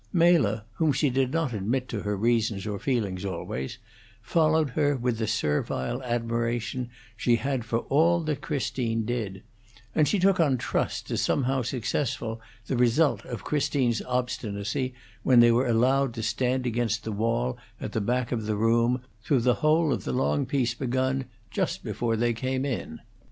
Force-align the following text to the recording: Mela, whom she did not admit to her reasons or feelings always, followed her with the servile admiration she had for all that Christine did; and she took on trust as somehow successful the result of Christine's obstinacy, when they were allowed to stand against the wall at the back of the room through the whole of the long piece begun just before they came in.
Mela, 0.11 0.65
whom 0.77 0.91
she 0.93 1.11
did 1.11 1.31
not 1.31 1.53
admit 1.53 1.87
to 1.89 1.99
her 2.01 2.17
reasons 2.17 2.65
or 2.65 2.79
feelings 2.79 3.23
always, 3.23 3.77
followed 4.19 4.71
her 4.71 4.97
with 4.97 5.19
the 5.19 5.27
servile 5.27 6.01
admiration 6.01 6.89
she 7.15 7.35
had 7.35 7.63
for 7.63 7.81
all 7.81 8.19
that 8.21 8.41
Christine 8.41 9.05
did; 9.05 9.43
and 9.93 10.07
she 10.07 10.17
took 10.17 10.39
on 10.39 10.57
trust 10.57 11.11
as 11.11 11.21
somehow 11.21 11.61
successful 11.61 12.41
the 12.65 12.75
result 12.77 13.23
of 13.25 13.43
Christine's 13.43 14.01
obstinacy, 14.01 14.95
when 15.21 15.39
they 15.39 15.51
were 15.51 15.67
allowed 15.67 16.15
to 16.15 16.23
stand 16.23 16.65
against 16.65 17.03
the 17.03 17.11
wall 17.11 17.59
at 17.79 17.91
the 17.91 18.01
back 18.01 18.31
of 18.31 18.47
the 18.47 18.55
room 18.57 19.01
through 19.23 19.41
the 19.41 19.53
whole 19.61 19.93
of 19.93 20.03
the 20.03 20.13
long 20.13 20.47
piece 20.47 20.73
begun 20.73 21.25
just 21.51 21.83
before 21.83 22.17
they 22.17 22.33
came 22.33 22.65
in. 22.65 23.01